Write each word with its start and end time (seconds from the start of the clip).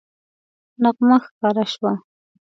نغمه 0.83 1.17
ښکاره 1.25 1.65
شوه 1.73 1.93